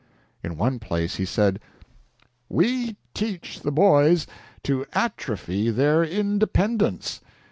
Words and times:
In 0.43 0.57
one 0.57 0.79
place 0.79 1.17
he 1.17 1.25
said: 1.25 1.59
"We 2.49 2.95
teach 3.13 3.59
the 3.59 3.71
boys 3.71 4.25
to 4.63 4.83
atrophy 4.93 5.69
their 5.69 6.03
independence. 6.03 7.21